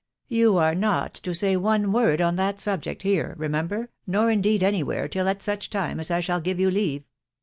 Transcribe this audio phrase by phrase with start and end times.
[0.29, 4.81] You are not to say one word on that subject here, remember, nor indeed any
[4.81, 7.03] where, till at such time as I shall give you leave.